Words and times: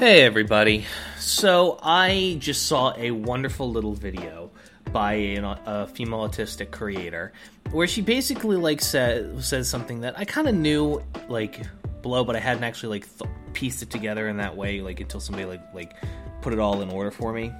Hey 0.00 0.22
everybody. 0.22 0.86
So 1.18 1.78
I 1.82 2.38
just 2.38 2.66
saw 2.66 2.94
a 2.96 3.10
wonderful 3.10 3.70
little 3.70 3.92
video 3.92 4.50
by 4.92 5.12
a, 5.12 5.44
a 5.44 5.86
female 5.88 6.26
autistic 6.26 6.70
creator 6.70 7.34
where 7.70 7.86
she 7.86 8.00
basically 8.00 8.56
like 8.56 8.80
says 8.80 9.46
says 9.46 9.68
something 9.68 10.00
that 10.00 10.18
I 10.18 10.24
kind 10.24 10.48
of 10.48 10.54
knew 10.54 11.02
like 11.28 11.60
below 12.00 12.24
but 12.24 12.34
I 12.34 12.38
hadn't 12.38 12.64
actually 12.64 12.98
like 12.98 13.18
th- 13.18 13.30
pieced 13.52 13.82
it 13.82 13.90
together 13.90 14.26
in 14.28 14.38
that 14.38 14.56
way 14.56 14.80
like 14.80 15.00
until 15.00 15.20
somebody 15.20 15.44
like 15.44 15.60
like 15.74 15.92
put 16.40 16.54
it 16.54 16.58
all 16.58 16.80
in 16.80 16.88
order 16.88 17.10
for 17.10 17.34
me. 17.34 17.52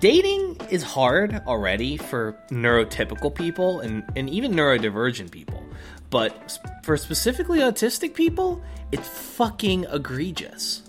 Dating 0.00 0.58
is 0.68 0.82
hard 0.82 1.40
already 1.46 1.96
for 1.96 2.38
neurotypical 2.50 3.34
people 3.34 3.80
and, 3.80 4.04
and 4.14 4.28
even 4.28 4.52
neurodivergent 4.52 5.30
people. 5.30 5.64
But 6.10 6.58
for 6.82 6.98
specifically 6.98 7.60
autistic 7.60 8.12
people, 8.12 8.62
it's 8.92 9.08
fucking 9.08 9.86
egregious 9.90 10.82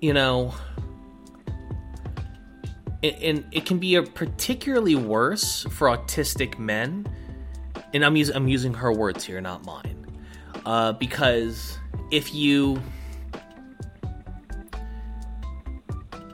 you 0.00 0.12
know, 0.12 0.54
and 3.02 3.44
it 3.52 3.66
can 3.66 3.78
be 3.78 3.94
a 3.94 4.02
particularly 4.02 4.94
worse 4.94 5.64
for 5.70 5.88
autistic 5.88 6.58
men. 6.58 7.06
And 7.92 8.04
I'm 8.04 8.16
using 8.16 8.36
I'm 8.36 8.48
using 8.48 8.74
her 8.74 8.92
words 8.92 9.24
here, 9.24 9.40
not 9.40 9.64
mine, 9.64 10.06
uh, 10.64 10.92
because 10.92 11.78
if 12.10 12.34
you 12.34 12.80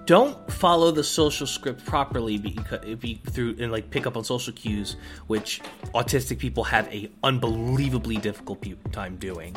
don't 0.06 0.50
follow 0.52 0.92
the 0.92 1.02
social 1.02 1.46
script 1.46 1.84
properly 1.84 2.38
because 2.38 2.94
be 2.96 3.20
through 3.30 3.56
and 3.58 3.72
like 3.72 3.90
pick 3.90 4.06
up 4.06 4.16
on 4.16 4.22
social 4.22 4.52
cues 4.52 4.96
which 5.26 5.60
autistic 5.94 6.38
people 6.38 6.62
have 6.62 6.86
a 6.92 7.10
unbelievably 7.24 8.16
difficult 8.18 8.64
time 8.92 9.16
doing 9.16 9.54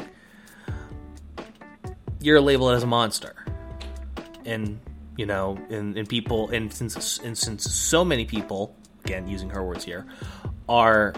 you're 2.20 2.42
labeled 2.42 2.74
as 2.74 2.82
a 2.82 2.88
monster 2.88 3.46
and 4.50 4.80
you 5.18 5.26
know, 5.26 5.58
and, 5.70 5.98
and 5.98 6.08
people, 6.08 6.50
and 6.50 6.72
since 6.72 7.20
and 7.20 7.38
since 7.38 7.70
so 7.70 8.06
many 8.06 8.26
people, 8.26 8.76
again 9.04 9.28
using 9.28 9.50
her 9.50 9.64
words 9.64 9.84
here, 9.84 10.06
are 10.68 11.14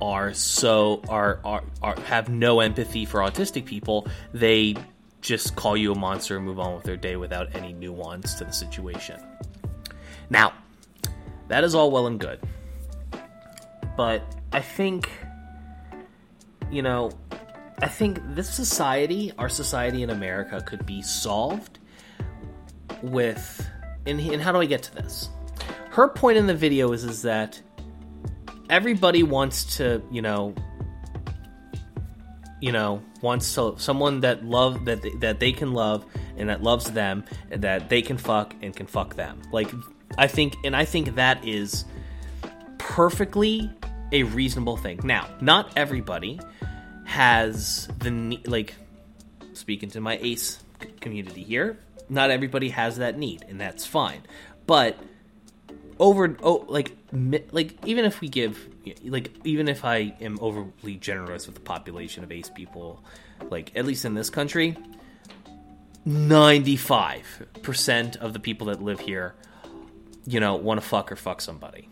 are 0.00 0.34
so 0.34 1.02
are, 1.08 1.40
are 1.44 1.62
are 1.82 2.00
have 2.00 2.28
no 2.28 2.60
empathy 2.60 3.04
for 3.04 3.20
autistic 3.20 3.64
people, 3.64 4.06
they 4.32 4.74
just 5.20 5.54
call 5.54 5.76
you 5.76 5.92
a 5.92 5.94
monster 5.94 6.36
and 6.36 6.44
move 6.44 6.58
on 6.58 6.74
with 6.74 6.84
their 6.84 6.96
day 6.96 7.14
without 7.16 7.54
any 7.54 7.72
nuance 7.72 8.34
to 8.34 8.44
the 8.44 8.52
situation. 8.52 9.20
Now, 10.28 10.52
that 11.46 11.62
is 11.62 11.76
all 11.76 11.92
well 11.92 12.08
and 12.08 12.18
good. 12.18 12.40
But 13.96 14.22
I 14.52 14.60
think 14.60 15.08
you 16.72 16.82
know, 16.82 17.12
I 17.82 17.86
think 17.86 18.18
this 18.34 18.48
society, 18.48 19.30
our 19.38 19.50
society 19.50 20.02
in 20.02 20.10
America 20.10 20.60
could 20.66 20.86
be 20.86 21.02
solved 21.02 21.78
with 23.02 23.68
and, 24.06 24.20
and 24.20 24.42
how 24.42 24.52
do 24.52 24.58
I 24.58 24.66
get 24.66 24.82
to 24.84 24.94
this? 24.94 25.28
Her 25.90 26.08
point 26.08 26.38
in 26.38 26.46
the 26.46 26.54
video 26.54 26.92
is 26.92 27.04
is 27.04 27.22
that 27.22 27.60
everybody 28.70 29.22
wants 29.22 29.76
to, 29.76 30.02
you 30.10 30.22
know, 30.22 30.54
you 32.60 32.72
know, 32.72 33.02
wants 33.20 33.54
to 33.54 33.74
someone 33.78 34.20
that 34.20 34.44
love 34.44 34.84
that 34.86 35.02
they, 35.02 35.10
that 35.16 35.40
they 35.40 35.52
can 35.52 35.72
love 35.72 36.04
and 36.36 36.48
that 36.48 36.62
loves 36.62 36.90
them 36.90 37.24
and 37.50 37.62
that 37.62 37.88
they 37.88 38.02
can 38.02 38.16
fuck 38.16 38.54
and 38.62 38.74
can 38.74 38.86
fuck 38.86 39.14
them. 39.14 39.42
Like 39.52 39.70
I 40.18 40.26
think 40.26 40.56
and 40.64 40.74
I 40.74 40.84
think 40.84 41.14
that 41.16 41.46
is 41.46 41.84
perfectly 42.78 43.70
a 44.10 44.24
reasonable 44.24 44.76
thing. 44.76 45.00
Now, 45.04 45.28
not 45.40 45.72
everybody 45.76 46.40
has 47.04 47.88
the 47.98 48.40
like 48.46 48.74
speaking 49.52 49.90
to 49.90 50.00
my 50.00 50.18
ace 50.22 50.62
community 51.00 51.42
here 51.42 51.78
not 52.08 52.30
everybody 52.30 52.70
has 52.70 52.96
that 52.98 53.18
need, 53.18 53.44
and 53.48 53.60
that's 53.60 53.86
fine. 53.86 54.22
But 54.66 54.98
over 55.98 56.36
oh 56.42 56.64
like 56.68 56.96
like 57.52 57.74
even 57.86 58.04
if 58.04 58.20
we 58.20 58.28
give 58.28 58.68
like 59.04 59.30
even 59.44 59.68
if 59.68 59.84
I 59.84 60.14
am 60.20 60.38
overly 60.40 60.96
generous 60.96 61.46
with 61.46 61.54
the 61.54 61.60
population 61.60 62.24
of 62.24 62.32
ace 62.32 62.50
people, 62.50 63.02
like 63.50 63.72
at 63.76 63.84
least 63.84 64.04
in 64.04 64.14
this 64.14 64.30
country, 64.30 64.76
ninety 66.04 66.76
five 66.76 67.46
percent 67.62 68.16
of 68.16 68.32
the 68.32 68.40
people 68.40 68.68
that 68.68 68.82
live 68.82 69.00
here, 69.00 69.34
you 70.26 70.40
know, 70.40 70.56
want 70.56 70.80
to 70.80 70.86
fuck 70.86 71.12
or 71.12 71.16
fuck 71.16 71.40
somebody. 71.40 71.88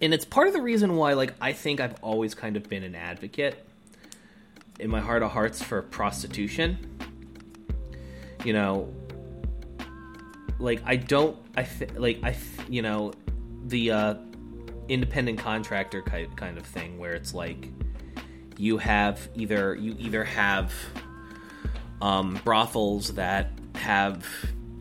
And 0.00 0.14
it's 0.14 0.24
part 0.24 0.46
of 0.46 0.54
the 0.54 0.62
reason 0.62 0.94
why, 0.94 1.14
like, 1.14 1.34
I 1.40 1.52
think 1.52 1.80
I've 1.80 1.96
always 2.02 2.32
kind 2.32 2.56
of 2.56 2.68
been 2.68 2.84
an 2.84 2.94
advocate 2.94 3.64
in 4.78 4.90
my 4.90 5.00
heart 5.00 5.24
of 5.24 5.32
hearts 5.32 5.60
for 5.60 5.82
prostitution 5.82 6.78
you 8.44 8.52
know 8.52 8.92
like 10.58 10.82
i 10.84 10.96
don't 10.96 11.36
i 11.56 11.62
th- 11.62 11.92
like 11.94 12.18
i 12.22 12.32
th- 12.32 12.68
you 12.68 12.82
know 12.82 13.12
the 13.66 13.90
uh 13.90 14.14
independent 14.88 15.38
contractor 15.38 16.02
kind 16.02 16.56
of 16.56 16.64
thing 16.64 16.98
where 16.98 17.12
it's 17.12 17.34
like 17.34 17.70
you 18.56 18.78
have 18.78 19.28
either 19.34 19.74
you 19.74 19.94
either 19.98 20.24
have 20.24 20.72
um 22.00 22.40
brothels 22.44 23.14
that 23.14 23.50
have 23.74 24.26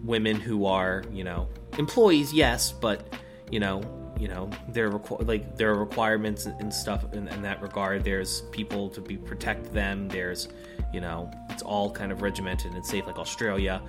women 0.03 0.39
who 0.39 0.65
are 0.65 1.03
you 1.11 1.23
know 1.23 1.47
employees 1.77 2.33
yes 2.33 2.71
but 2.71 3.13
you 3.51 3.59
know 3.59 3.81
you 4.19 4.27
know 4.27 4.49
there 4.69 4.89
requ- 4.89 5.27
like 5.27 5.57
there 5.57 5.69
are 5.71 5.77
requirements 5.77 6.45
and 6.45 6.73
stuff 6.73 7.13
in, 7.13 7.27
in, 7.27 7.41
that 7.41 7.61
regard. 7.61 8.03
There's 8.03 8.41
people 8.51 8.89
to 8.89 9.01
be 9.01 9.17
protect 9.17 9.73
them. 9.73 10.07
There's 10.07 10.47
you 10.93 11.01
know 11.01 11.29
it's 11.49 11.61
all 11.61 11.91
kind 11.91 12.11
of 12.11 12.21
regimented 12.21 12.73
and 12.73 12.85
safe 12.85 13.05
like 13.05 13.17
australia. 13.17 13.81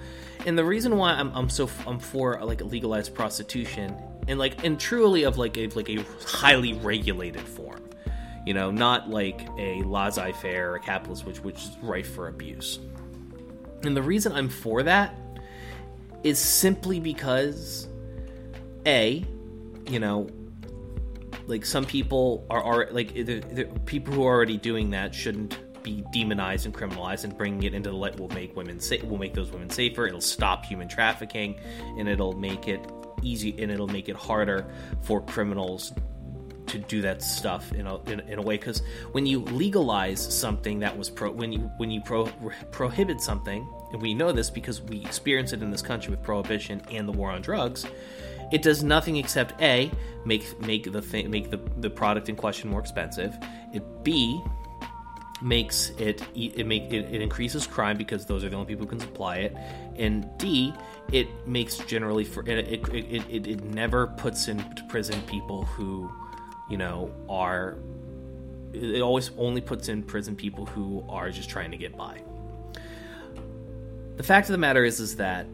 And 0.46 0.56
the 0.56 0.64
reason 0.64 0.96
why 0.96 1.12
i'm, 1.12 1.32
I'm 1.34 1.48
so 1.48 1.68
i'm 1.86 1.98
for 1.98 2.42
like 2.42 2.60
legalized 2.60 3.14
prostitution 3.14 3.96
and 4.28 4.38
like 4.38 4.64
and 4.64 4.78
truly 4.78 5.24
of 5.24 5.38
like 5.38 5.56
a 5.56 5.68
like 5.68 5.88
a 5.88 6.04
highly 6.26 6.74
regulated 6.74 7.42
form 7.42 7.82
you 8.46 8.54
know 8.54 8.70
not 8.70 9.08
like 9.10 9.46
a 9.58 9.82
laissez-faire 9.82 10.74
or 10.74 10.78
capitalist 10.78 11.24
which 11.24 11.40
which 11.40 11.56
is 11.56 11.76
rife 11.82 12.10
for 12.14 12.28
abuse. 12.28 12.78
And 13.84 13.96
the 13.96 14.02
reason 14.02 14.32
i'm 14.32 14.48
for 14.48 14.82
that 14.82 15.14
is 16.24 16.38
simply 16.38 16.98
because 16.98 17.88
a 18.86 19.24
you 19.88 19.98
know, 19.98 20.28
like 21.46 21.64
some 21.64 21.84
people 21.84 22.46
are, 22.50 22.62
are 22.62 22.88
like 22.90 23.14
the, 23.14 23.40
the 23.40 23.64
people 23.86 24.12
who 24.12 24.24
are 24.24 24.34
already 24.34 24.56
doing 24.56 24.90
that 24.90 25.14
shouldn't 25.14 25.58
be 25.82 26.04
demonized 26.12 26.66
and 26.66 26.74
criminalized 26.74 27.24
and 27.24 27.36
bringing 27.36 27.62
it 27.62 27.74
into 27.74 27.90
the 27.90 27.96
light 27.96 28.18
will 28.18 28.28
make 28.30 28.54
women 28.56 28.80
safe 28.80 29.02
will 29.04 29.18
make 29.18 29.34
those 29.34 29.50
women 29.50 29.70
safer 29.70 30.06
it'll 30.06 30.20
stop 30.20 30.64
human 30.64 30.88
trafficking 30.88 31.58
and 31.98 32.08
it'll 32.08 32.34
make 32.34 32.68
it 32.68 32.80
easy 33.22 33.54
and 33.58 33.70
it'll 33.70 33.88
make 33.88 34.08
it 34.08 34.16
harder 34.16 34.66
for 35.02 35.20
criminals 35.20 35.92
to 36.68 36.78
do 36.78 37.00
that 37.00 37.22
stuff 37.22 37.72
in 37.72 37.86
a, 37.86 38.00
in, 38.04 38.20
in 38.20 38.38
a 38.38 38.42
way 38.42 38.56
because 38.56 38.82
when 39.12 39.26
you 39.26 39.40
legalize 39.40 40.20
something 40.20 40.78
that 40.80 40.96
was 40.96 41.10
pro 41.10 41.30
when 41.30 41.52
you 41.52 41.60
when 41.78 41.90
you 41.90 42.00
pro, 42.02 42.26
prohibit 42.70 43.20
something 43.20 43.66
and 43.92 44.02
we 44.02 44.14
know 44.14 44.32
this 44.32 44.50
because 44.50 44.82
we 44.82 45.00
experience 45.00 45.52
it 45.52 45.62
in 45.62 45.70
this 45.70 45.82
country 45.82 46.10
with 46.10 46.22
prohibition 46.22 46.82
and 46.90 47.08
the 47.08 47.12
war 47.12 47.30
on 47.30 47.42
drugs. 47.42 47.86
It 48.52 48.62
does 48.62 48.82
nothing 48.82 49.16
except 49.16 49.60
a 49.60 49.90
make 50.24 50.58
make 50.60 50.90
the 50.90 51.02
thing, 51.02 51.30
make 51.30 51.50
the, 51.50 51.60
the 51.78 51.90
product 51.90 52.28
in 52.28 52.36
question 52.36 52.70
more 52.70 52.80
expensive. 52.80 53.36
It 53.72 53.82
b 54.04 54.40
makes 55.40 55.90
it 55.98 56.22
it 56.34 56.66
make 56.66 56.92
it, 56.92 57.14
it 57.14 57.22
increases 57.22 57.66
crime 57.66 57.96
because 57.96 58.26
those 58.26 58.44
are 58.44 58.48
the 58.48 58.56
only 58.56 58.66
people 58.66 58.86
who 58.86 58.90
can 58.90 59.00
supply 59.00 59.36
it, 59.36 59.56
and 59.96 60.28
d 60.38 60.74
it 61.12 61.28
makes 61.46 61.78
generally 61.78 62.24
for 62.24 62.42
it 62.48 62.58
it, 62.58 62.88
it, 62.88 63.22
it, 63.30 63.46
it 63.46 63.64
never 63.64 64.06
puts 64.06 64.48
into 64.48 64.82
prison 64.88 65.20
people 65.22 65.64
who 65.64 66.10
you 66.68 66.76
know 66.76 67.10
are 67.28 67.78
it 68.72 69.00
always 69.00 69.30
only 69.38 69.60
puts 69.60 69.88
in 69.88 70.02
prison 70.02 70.36
people 70.36 70.66
who 70.66 71.04
are 71.08 71.30
just 71.30 71.48
trying 71.48 71.70
to 71.70 71.76
get 71.76 71.96
by. 71.96 72.20
The 74.16 74.22
fact 74.22 74.48
of 74.48 74.52
the 74.52 74.58
matter 74.58 74.84
is, 74.84 75.00
is 75.00 75.16
that 75.16 75.46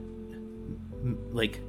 like 1.30 1.60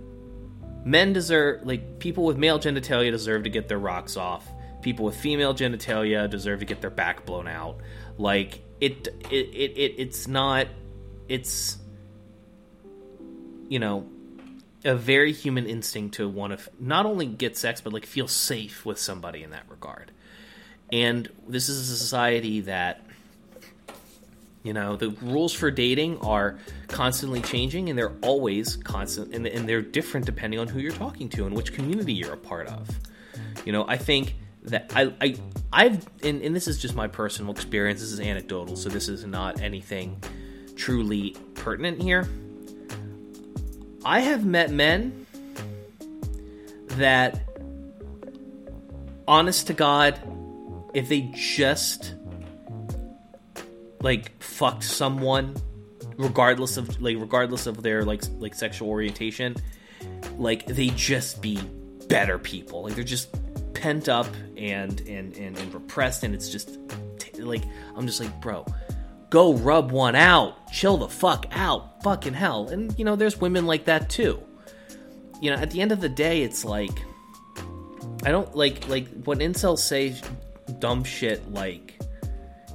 men 0.85 1.13
deserve 1.13 1.65
like 1.65 1.99
people 1.99 2.23
with 2.23 2.37
male 2.37 2.59
genitalia 2.59 3.11
deserve 3.11 3.43
to 3.43 3.49
get 3.49 3.67
their 3.67 3.79
rocks 3.79 4.17
off. 4.17 4.47
People 4.85 5.05
with 5.05 5.17
female 5.17 5.55
genitalia 5.55 6.29
deserve 6.29 6.59
to 6.59 6.65
get 6.65 6.79
their 6.79 6.91
back 6.91 7.25
blown 7.25 7.47
out. 7.47 7.79
Like 8.19 8.61
it, 8.79 9.07
it, 9.31 9.33
it, 9.33 9.71
it 9.79 9.95
it's 9.97 10.27
not. 10.27 10.67
It's 11.27 11.79
you 13.67 13.79
know 13.79 14.07
a 14.83 14.93
very 14.93 15.33
human 15.33 15.65
instinct 15.65 16.17
to 16.17 16.29
want 16.29 16.55
to 16.55 16.69
not 16.79 17.07
only 17.07 17.25
get 17.25 17.57
sex 17.57 17.81
but 17.81 17.93
like 17.93 18.05
feel 18.05 18.27
safe 18.27 18.85
with 18.85 18.99
somebody 18.99 19.41
in 19.41 19.49
that 19.49 19.63
regard 19.69 20.11
and 20.93 21.27
this 21.47 21.67
is 21.67 21.89
a 21.89 21.97
society 21.97 22.61
that 22.61 23.03
you 24.61 24.71
know 24.71 24.95
the 24.95 25.09
rules 25.23 25.51
for 25.51 25.71
dating 25.71 26.19
are 26.19 26.59
constantly 26.87 27.41
changing 27.41 27.89
and 27.89 27.97
they're 27.97 28.13
always 28.21 28.75
constant 28.75 29.33
and, 29.33 29.47
and 29.47 29.67
they're 29.67 29.81
different 29.81 30.27
depending 30.27 30.59
on 30.59 30.67
who 30.67 30.77
you're 30.77 30.91
talking 30.91 31.27
to 31.27 31.47
and 31.47 31.55
which 31.55 31.73
community 31.73 32.13
you're 32.13 32.33
a 32.33 32.37
part 32.37 32.67
of 32.67 32.87
you 33.65 33.71
know 33.71 33.83
i 33.87 33.97
think 33.97 34.35
that 34.65 34.91
I, 34.95 35.13
I 35.21 35.35
I've 35.71 36.07
and, 36.23 36.41
and 36.41 36.55
this 36.55 36.67
is 36.67 36.77
just 36.77 36.95
my 36.95 37.07
personal 37.07 37.51
experience. 37.51 38.01
This 38.01 38.11
is 38.11 38.19
anecdotal, 38.19 38.75
so 38.75 38.89
this 38.89 39.07
is 39.07 39.25
not 39.25 39.61
anything 39.61 40.21
truly 40.75 41.35
pertinent 41.53 42.01
here. 42.01 42.27
I 44.03 44.19
have 44.19 44.45
met 44.45 44.71
men 44.71 45.25
that, 46.89 47.41
honest 49.27 49.67
to 49.67 49.73
God, 49.73 50.19
if 50.93 51.09
they 51.09 51.31
just 51.35 52.15
like 54.01 54.41
fucked 54.41 54.83
someone 54.83 55.55
regardless 56.17 56.77
of 56.77 57.01
like 57.01 57.17
regardless 57.19 57.65
of 57.65 57.81
their 57.81 58.05
like 58.05 58.21
like 58.37 58.53
sexual 58.53 58.87
orientation 58.87 59.55
like 60.37 60.65
they 60.67 60.87
just 60.89 61.41
be 61.41 61.59
better 62.07 62.37
people 62.37 62.83
like 62.83 62.93
they're 62.93 63.03
just 63.03 63.35
pent 63.75 64.09
up 64.09 64.27
and 64.57 65.01
and 65.01 65.35
and, 65.37 65.57
and 65.57 65.73
repressed 65.73 66.23
and 66.23 66.33
it's 66.33 66.49
just 66.49 66.77
like 67.37 67.63
i'm 67.95 68.07
just 68.07 68.19
like 68.19 68.41
bro 68.41 68.65
go 69.29 69.53
rub 69.53 69.91
one 69.91 70.15
out. 70.15 70.71
Chill 70.71 70.95
the 70.95 71.09
fuck 71.09 71.45
out. 71.51 72.01
Fucking 72.03 72.33
hell. 72.33 72.69
And 72.69 72.97
you 72.97 73.03
know 73.03 73.17
there's 73.17 73.41
women 73.41 73.65
like 73.65 73.85
that 73.85 74.09
too. 74.09 74.41
You 75.41 75.51
know 75.51 75.57
at 75.57 75.71
the 75.71 75.81
end 75.81 75.91
of 75.91 75.99
the 75.99 76.07
day 76.07 76.43
it's 76.43 76.63
like 76.63 76.97
i 78.23 78.31
don't 78.31 78.55
like 78.55 78.87
like 78.87 79.07
when 79.25 79.39
incels 79.39 79.79
say 79.79 80.15
dumb 80.79 81.03
shit 81.03 81.51
like, 81.51 81.99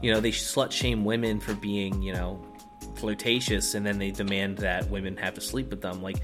you 0.03 0.12
know, 0.12 0.20
they 0.20 0.31
slut 0.31 0.70
shame 0.70 1.05
women 1.05 1.41
for 1.41 1.55
being, 1.55 2.03
you 2.03 2.12
know, 2.12 2.44
flirtatious 2.96 3.75
and 3.75 3.85
then 3.85 3.99
they 3.99 4.11
demand 4.11 4.58
that 4.58 4.88
women 4.91 5.17
have 5.17 5.35
to 5.35 5.41
sleep 5.41 5.70
with 5.70 5.81
them. 5.81 6.03
Like, 6.03 6.17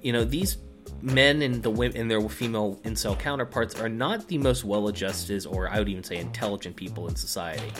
you 0.00 0.12
know, 0.12 0.24
these 0.24 0.56
men 1.02 1.42
and 1.42 1.62
the 1.62 1.70
women 1.70 1.96
and 1.96 2.10
their 2.10 2.20
female 2.28 2.80
incel 2.84 3.18
counterparts 3.18 3.78
are 3.80 3.88
not 3.88 4.28
the 4.28 4.38
most 4.38 4.64
well-adjusted 4.64 5.46
or 5.46 5.68
I 5.68 5.78
would 5.78 5.88
even 5.88 6.04
say 6.04 6.16
intelligent 6.16 6.76
people 6.76 7.08
in 7.08 7.16
society. 7.16 7.72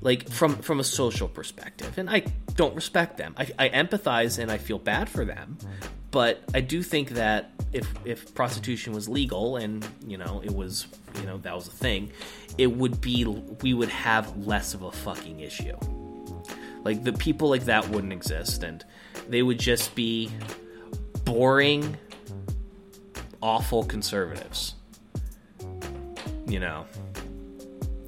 Like 0.00 0.28
from 0.28 0.56
from 0.56 0.80
a 0.80 0.84
social 0.84 1.28
perspective, 1.28 1.96
and 1.96 2.10
I 2.10 2.24
don't 2.56 2.74
respect 2.74 3.16
them. 3.16 3.34
I, 3.38 3.48
I 3.58 3.68
empathize 3.70 4.38
and 4.38 4.52
I 4.52 4.58
feel 4.58 4.78
bad 4.78 5.08
for 5.08 5.24
them, 5.24 5.56
but 6.10 6.42
I 6.52 6.60
do 6.60 6.82
think 6.82 7.10
that 7.10 7.52
if 7.72 7.90
if 8.04 8.34
prostitution 8.34 8.92
was 8.92 9.08
legal 9.08 9.56
and 9.56 9.86
you 10.06 10.18
know 10.18 10.42
it 10.44 10.54
was 10.54 10.86
you 11.18 11.26
know 11.26 11.38
that 11.38 11.54
was 11.54 11.68
a 11.68 11.70
thing, 11.70 12.12
it 12.58 12.66
would 12.66 13.00
be 13.00 13.24
we 13.62 13.72
would 13.72 13.88
have 13.88 14.46
less 14.46 14.74
of 14.74 14.82
a 14.82 14.92
fucking 14.92 15.40
issue. 15.40 15.76
Like 16.84 17.02
the 17.02 17.14
people 17.14 17.48
like 17.48 17.64
that 17.64 17.88
wouldn't 17.88 18.12
exist, 18.12 18.62
and 18.62 18.84
they 19.28 19.42
would 19.42 19.58
just 19.58 19.94
be 19.94 20.30
boring, 21.24 21.96
awful 23.44 23.84
conservatives. 23.84 24.74
You 26.48 26.58
know, 26.58 26.86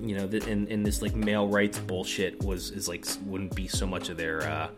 you 0.01 0.17
know, 0.17 0.25
in 0.27 0.67
in 0.67 0.83
this 0.83 1.01
like 1.01 1.15
male 1.15 1.47
rights 1.47 1.79
bullshit 1.79 2.43
was 2.43 2.73
is 2.73 2.89
like 2.89 3.07
wouldn't 3.25 3.55
be 3.55 3.69
so 3.69 3.87
much 3.87 4.09
of 4.09 4.17
their. 4.17 4.43
Uh, 4.43 4.69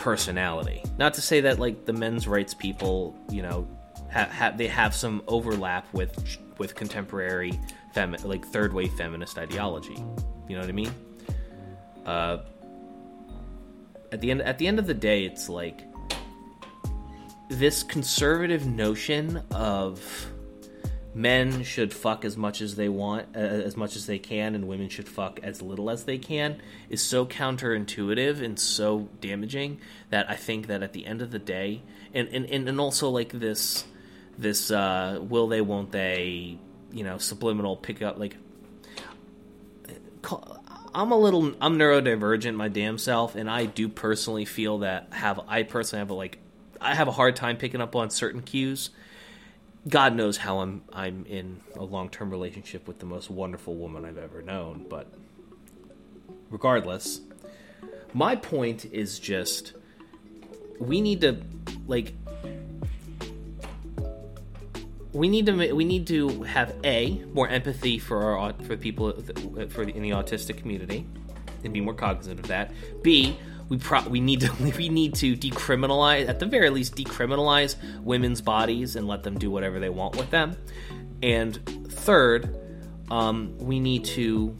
personality. 0.00 0.82
Not 0.98 1.14
to 1.14 1.20
say 1.20 1.42
that 1.42 1.58
like 1.58 1.84
the 1.84 1.92
men's 1.92 2.26
rights 2.26 2.54
people, 2.54 3.14
you 3.30 3.42
know, 3.42 3.68
have 4.08 4.30
ha- 4.30 4.54
they 4.56 4.66
have 4.66 4.94
some 4.94 5.22
overlap 5.28 5.92
with 5.92 6.38
with 6.58 6.74
contemporary 6.74 7.58
femi- 7.94 8.24
like 8.24 8.44
third 8.46 8.72
wave 8.72 8.92
feminist 8.94 9.38
ideology. 9.38 10.02
You 10.48 10.56
know 10.56 10.60
what 10.60 10.68
I 10.68 10.72
mean? 10.72 10.92
Uh, 12.06 12.38
at 14.10 14.20
the 14.20 14.30
end 14.30 14.40
at 14.42 14.58
the 14.58 14.66
end 14.66 14.78
of 14.78 14.86
the 14.86 14.94
day, 14.94 15.24
it's 15.24 15.48
like 15.48 15.82
this 17.50 17.82
conservative 17.82 18.64
notion 18.64 19.42
of 19.50 20.30
men 21.12 21.64
should 21.64 21.92
fuck 21.92 22.24
as 22.24 22.36
much 22.36 22.60
as 22.60 22.76
they 22.76 22.88
want, 22.88 23.26
uh, 23.34 23.40
as 23.40 23.76
much 23.76 23.96
as 23.96 24.06
they 24.06 24.20
can, 24.20 24.54
and 24.54 24.68
women 24.68 24.88
should 24.88 25.08
fuck 25.08 25.40
as 25.42 25.60
little 25.60 25.90
as 25.90 26.04
they 26.04 26.16
can 26.16 26.62
is 26.88 27.02
so 27.02 27.26
counterintuitive 27.26 28.40
and 28.40 28.58
so 28.58 29.08
damaging 29.20 29.80
that 30.10 30.30
I 30.30 30.36
think 30.36 30.68
that 30.68 30.84
at 30.84 30.92
the 30.92 31.04
end 31.04 31.22
of 31.22 31.32
the 31.32 31.40
day, 31.40 31.82
and 32.14 32.28
and, 32.28 32.46
and 32.46 32.80
also 32.80 33.10
like 33.10 33.32
this 33.32 33.84
this 34.38 34.70
uh, 34.70 35.18
will 35.20 35.48
they 35.48 35.60
won't 35.60 35.90
they 35.90 36.56
you 36.92 37.04
know 37.04 37.18
subliminal 37.18 37.76
pick 37.76 38.00
up 38.00 38.16
like 38.16 38.36
I'm 40.94 41.12
a 41.12 41.16
little 41.16 41.52
I'm 41.60 41.78
neurodivergent 41.78 42.54
my 42.54 42.68
damn 42.68 42.98
self 42.98 43.34
and 43.34 43.50
I 43.50 43.66
do 43.66 43.88
personally 43.88 44.44
feel 44.44 44.78
that 44.78 45.12
have 45.12 45.40
I 45.48 45.64
personally 45.64 46.00
have 46.00 46.10
a 46.10 46.14
like 46.14 46.38
I 46.80 46.94
have 46.94 47.08
a 47.08 47.12
hard 47.12 47.36
time 47.36 47.56
picking 47.56 47.80
up 47.80 47.94
on 47.94 48.10
certain 48.10 48.42
cues 48.42 48.90
God 49.88 50.14
knows 50.14 50.36
how 50.36 50.58
I'm 50.58 50.82
I'm 50.92 51.24
in 51.26 51.60
a 51.76 51.84
long 51.84 52.10
term 52.10 52.30
relationship 52.30 52.86
with 52.86 52.98
the 52.98 53.06
most 53.06 53.30
wonderful 53.30 53.76
woman 53.76 54.04
I've 54.04 54.18
ever 54.18 54.42
known, 54.42 54.86
but 54.88 55.12
regardless, 56.50 57.20
my 58.12 58.36
point 58.36 58.84
is 58.84 59.18
just 59.18 59.72
we 60.78 61.00
need 61.00 61.22
to 61.22 61.40
like 61.86 62.12
we 65.12 65.28
need 65.28 65.46
to 65.46 65.72
we 65.72 65.84
need 65.84 66.06
to 66.08 66.42
have 66.42 66.76
a 66.84 67.24
more 67.32 67.48
empathy 67.48 67.98
for 67.98 68.36
our 68.36 68.52
for 68.64 68.76
people 68.76 69.12
for 69.70 69.86
the, 69.86 69.96
in 69.96 70.02
the 70.02 70.10
autistic 70.10 70.58
community 70.58 71.06
and 71.64 71.72
be 71.72 71.80
more 71.80 71.94
cognizant 71.94 72.38
of 72.38 72.48
that. 72.48 72.70
B 73.02 73.38
we 73.70 73.78
pro- 73.78 74.06
we 74.08 74.20
need 74.20 74.42
to 74.42 74.52
we 74.76 74.90
need 74.90 75.14
to 75.14 75.34
decriminalize 75.34 76.28
at 76.28 76.38
the 76.38 76.46
very 76.46 76.68
least 76.68 76.96
decriminalize 76.96 77.76
women's 78.02 78.42
bodies 78.42 78.96
and 78.96 79.08
let 79.08 79.22
them 79.22 79.38
do 79.38 79.50
whatever 79.50 79.80
they 79.80 79.88
want 79.88 80.16
with 80.16 80.28
them. 80.28 80.56
And 81.22 81.56
third, 81.88 82.54
um, 83.10 83.56
we 83.58 83.80
need 83.80 84.04
to 84.06 84.56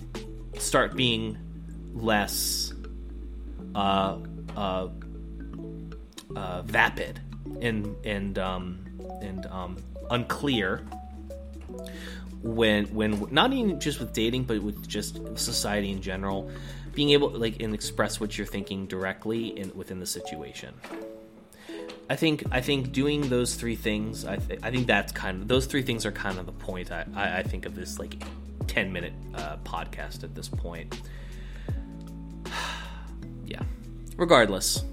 start 0.59 0.95
being 0.95 1.37
less 1.93 2.73
uh, 3.75 4.19
uh, 4.57 4.89
uh, 6.37 6.63
vapid 6.63 7.21
and 7.61 7.95
and 8.07 8.39
um, 8.39 8.85
and 9.21 9.45
um, 9.47 9.77
unclear 10.11 10.87
when 12.43 12.87
when 12.95 13.27
not 13.31 13.53
even 13.53 13.79
just 13.81 14.01
with 14.01 14.13
dating 14.13 14.45
but 14.45 14.63
with 14.63 14.89
just 14.89 15.21
society 15.37 15.91
in 15.91 16.01
general 16.01 16.51
being 16.95 17.11
able 17.11 17.31
like 17.31 17.61
and 17.63 17.75
express 17.75 18.21
what 18.21 18.37
you're 18.37 18.47
thinking 18.47 18.87
directly 18.87 19.59
in 19.59 19.73
within 19.75 20.01
the 20.01 20.07
situation. 20.07 20.75
I 22.09 22.17
think 22.17 22.43
I 22.51 22.61
think 22.61 22.91
doing 22.91 23.29
those 23.29 23.55
three 23.55 23.77
things. 23.77 24.25
I, 24.25 24.37
th- 24.37 24.61
I 24.65 24.71
think 24.73 24.89
that's 24.89 25.13
kind 25.13 25.43
of 25.43 25.49
those 25.49 25.67
three 25.67 25.83
things 25.83 26.05
are 26.05 26.11
kind 26.11 26.39
of 26.39 26.47
the 26.47 26.53
point. 26.53 26.91
I, 26.91 27.07
I, 27.15 27.39
I 27.39 27.43
think 27.45 27.67
of 27.67 27.77
this 27.77 28.01
like 28.01 28.21
ten 28.67 28.93
minute 28.93 29.13
uh, 29.35 29.59
podcast 29.59 30.25
at 30.25 30.35
this 30.35 30.49
point. 30.49 31.01
yeah. 33.47 33.63
Regardless, 34.17 34.85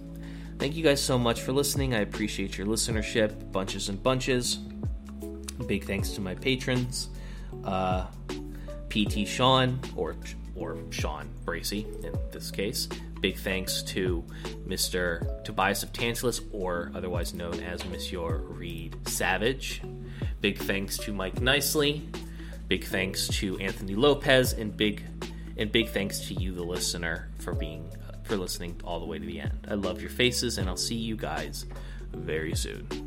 thank 0.60 0.75
you 0.75 0.84
guys 0.84 1.01
so 1.01 1.18
much 1.18 1.42
for 1.42 1.51
listening. 1.54 1.96
I 1.96 2.01
appreciate 2.01 2.56
your 2.56 2.68
listenership, 2.68 3.51
bunches 3.51 3.89
and 3.89 4.01
bunches. 4.01 4.60
Big 5.66 5.86
thanks 5.86 6.12
to 6.12 6.22
my 6.22 6.36
patrons, 6.36 7.10
uh, 7.63 8.06
PT 8.89 9.27
Sean 9.27 9.80
or 9.96 10.16
or 10.58 10.78
Sean 10.90 11.30
Bracy 11.46 11.88
in 12.04 12.14
this 12.32 12.52
case, 12.52 12.88
Big 13.22 13.38
thanks 13.38 13.82
to 13.82 14.24
Mr. 14.68 15.44
Tobias 15.44 15.82
of 15.84 15.92
Tantalus, 15.92 16.42
or 16.52 16.92
otherwise 16.94 17.34
known 17.34 17.60
as 17.62 17.84
Monsieur 17.86 18.38
Reed 18.38 18.96
Savage. 19.08 19.82
Big 20.42 20.58
thanks 20.58 20.98
to 21.00 21.14
Mike 21.14 21.42
Nicely. 21.42 22.08
Big 22.68 22.84
thanks 22.84 23.28
to 23.28 23.58
Anthony 23.58 23.96
Lopez, 23.96 24.54
and 24.54 24.76
big 24.76 25.04
and 25.58 25.72
big 25.72 25.90
thanks 25.90 26.20
to 26.28 26.36
you, 26.36 26.54
the 26.54 26.64
listener, 26.64 27.30
for 27.40 27.54
being 27.54 27.90
for 28.24 28.38
listening 28.38 28.80
all 28.84 29.00
the 29.00 29.06
way 29.06 29.18
to 29.18 29.26
the 29.26 29.40
end. 29.40 29.66
I 29.68 29.74
love 29.74 30.02
your 30.02 30.12
faces, 30.12 30.58
and 30.58 30.70
I'll 30.70 30.78
see 30.78 30.96
you 30.96 31.16
guys 31.16 31.66
very 32.12 32.56
soon. 32.56 33.07